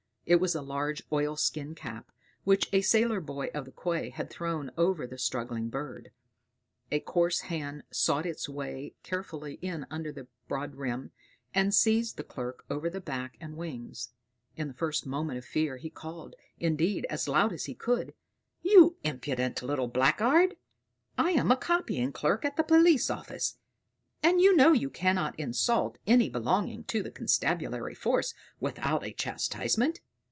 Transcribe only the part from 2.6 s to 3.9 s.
a sailor boy of the